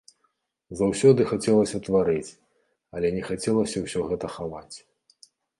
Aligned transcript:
Заўсёды 0.79 1.21
хацелася 1.31 1.81
тварыць, 1.89 2.33
але 2.97 3.07
не 3.19 3.23
хацелася 3.31 3.77
ўсё 3.85 3.99
гэта 4.11 4.35
хаваць. 4.39 4.77